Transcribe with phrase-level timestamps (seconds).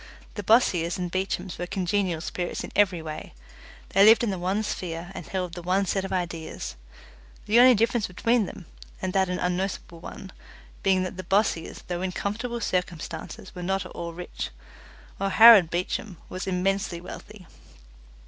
[0.33, 3.35] The Bossiers and Beechams were congenial spirits in every way
[3.89, 6.75] they lived in the one sphere and held the one set of ideas,
[7.45, 8.65] the only difference between them,
[8.99, 10.31] and that an unnoticeable one,
[10.81, 14.49] being that the Bossiers, though in comfortable circumstances, were not at all rich,
[15.17, 17.45] while Harold Beecham was immensely wealthy.